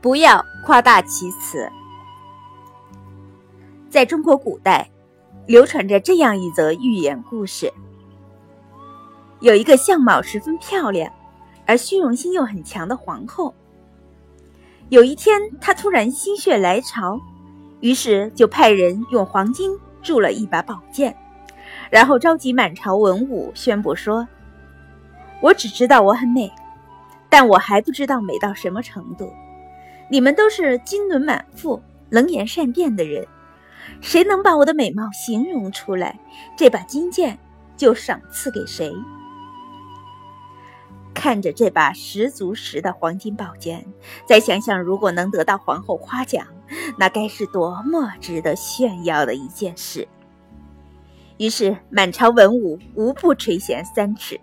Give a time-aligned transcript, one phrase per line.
[0.00, 1.70] 不要夸大其词。
[3.88, 4.90] 在中国古代，
[5.46, 7.72] 流传着这样一则寓言故事：
[9.40, 11.10] 有一个相貌十分漂亮，
[11.66, 13.54] 而虚荣心又很强的皇后。
[14.88, 17.20] 有一天，她突然心血来潮，
[17.80, 19.70] 于是就派人用黄金
[20.02, 21.16] 铸了一把宝剑，
[21.90, 24.28] 然后召集满朝文武，宣布说
[25.42, 26.52] ：“我只知道我很美。”
[27.28, 29.30] 但我还不知道美到什么程度。
[30.08, 33.26] 你们都是金轮满腹、能言善辩的人，
[34.00, 36.18] 谁能把我的美貌形容出来，
[36.56, 37.38] 这把金剑
[37.76, 38.92] 就赏赐给谁。
[41.12, 43.86] 看着这把十足十的黄金宝剑，
[44.26, 46.46] 再想想如果能得到皇后夸奖，
[46.98, 50.06] 那该是多么值得炫耀的一件事。
[51.38, 54.40] 于是满朝文武无不垂涎三尺。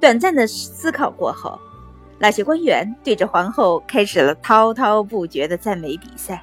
[0.00, 1.58] 短暂的思考过后，
[2.18, 6.42] 那些官员对着皇后开始了滔滔不绝的赞美比赛。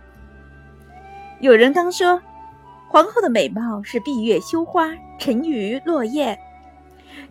[1.40, 2.22] 有人刚说，
[2.90, 6.36] 皇后的美貌是闭月羞花，沉鱼落雁；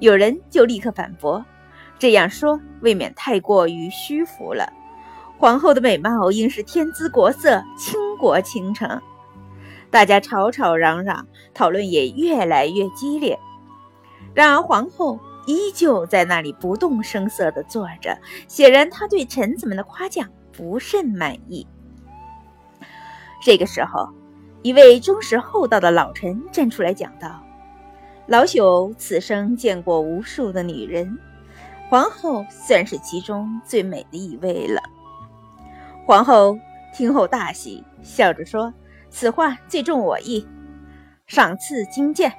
[0.01, 1.45] 有人就立刻反驳，
[2.01, 4.73] 这样说未免太过于虚浮了。
[5.39, 9.01] 皇后的美貌应是天姿国色，倾国倾城。
[9.89, 13.39] 大家吵吵嚷嚷，讨论也越来越激烈。
[14.35, 15.21] 然而皇后。
[15.47, 21.67] 依旧在那里不动声色地坐着，显然他对臣子们的夸奖不甚满意。
[23.43, 24.09] 这个时候，
[24.63, 27.43] 一位忠实厚道的老臣站出来讲道
[28.27, 31.19] ：“老朽此生见过无数的女人，
[31.91, 34.81] 皇后算是其中最美的一位了。”
[36.07, 36.57] 皇后
[36.95, 38.73] 听后大喜，笑着说
[39.11, 40.47] ：“此话最中我意，
[41.27, 42.33] 赏赐金剑。”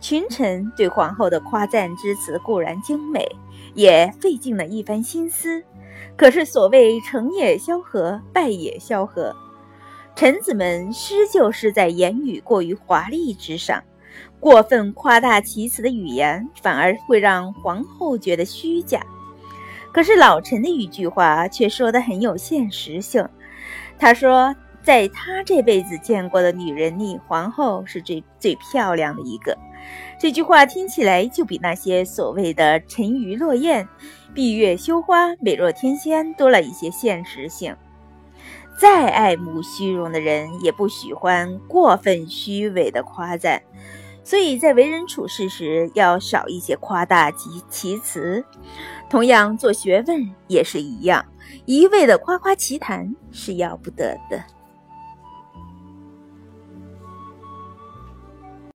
[0.00, 3.26] 群臣对皇后的夸赞之词固然精美，
[3.74, 5.62] 也费尽了一番心思。
[6.16, 9.34] 可是所谓成也萧何，败也萧何，
[10.16, 13.82] 臣子们失就施在言语过于华丽之上，
[14.38, 19.00] 过分夸大其词的语言反而会让皇后觉得虚假。
[19.92, 23.26] 可是老臣的一句话却说得很有现实性，
[23.98, 29.56] 他说，在他这辈子见过的女人里，皇后是最最漂亮的一个。
[30.18, 33.86] 这句话听起来就比那些所谓的“沉鱼落雁”、
[34.34, 37.74] “闭月羞花”、“美若天仙”多了一些现实性。
[38.78, 43.62] 再爱慕虚荣的人，也不喜欢过分虚伪的夸赞，
[44.24, 48.42] 所以在为人处事时要少一些夸大其其词。
[49.10, 51.24] 同样，做学问也是一样，
[51.66, 54.42] 一味的夸夸其谈是要不得的。